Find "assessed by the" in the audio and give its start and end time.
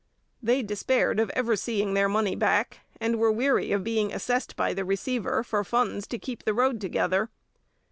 4.11-4.83